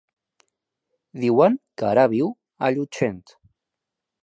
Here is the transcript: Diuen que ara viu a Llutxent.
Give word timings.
Diuen 1.25 1.59
que 1.81 1.87
ara 1.91 2.07
viu 2.15 2.33
a 2.69 2.73
Llutxent. 2.79 3.23